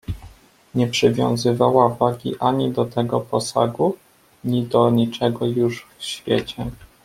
[0.75, 3.95] "Nie przywiązywała wagi ani do tego posagu,
[4.43, 6.71] ni do niczego już w świecie."